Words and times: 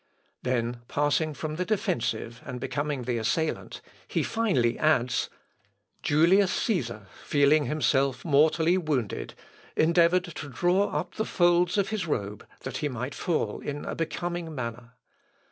Then 0.41 0.81
passing 0.87 1.35
from 1.35 1.57
the 1.57 1.63
defensive 1.63 2.41
and 2.43 2.59
becoming 2.59 3.03
the 3.03 3.19
assailant, 3.19 3.81
he 4.07 4.23
finely 4.23 4.79
adds, 4.79 5.29
"Julius 6.01 6.51
Cæsar, 6.51 7.05
feeling 7.23 7.65
himself 7.67 8.25
mortally 8.25 8.79
wounded, 8.79 9.35
endeavoured 9.75 10.23
to 10.23 10.49
draw 10.49 10.87
up 10.89 11.13
the 11.13 11.23
folds 11.25 11.77
of 11.77 11.89
his 11.89 12.07
robe 12.07 12.47
that 12.61 12.77
he 12.77 12.89
might 12.89 13.13
fall 13.13 13.59
in 13.59 13.85
a 13.85 13.93
becoming 13.93 14.55
manner. 14.55 14.93